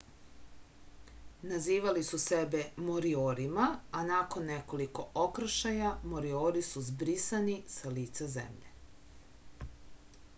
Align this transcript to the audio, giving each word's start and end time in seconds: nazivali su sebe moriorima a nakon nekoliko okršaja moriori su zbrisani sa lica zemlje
nazivali 1.49 2.01
su 2.07 2.19
sebe 2.23 2.61
moriorima 2.85 3.67
a 3.99 4.01
nakon 4.07 4.49
nekoliko 4.53 5.05
okršaja 5.25 5.91
moriori 6.15 6.65
su 6.69 6.83
zbrisani 6.89 7.55
sa 7.77 7.93
lica 7.99 8.31
zemlje 8.39 8.75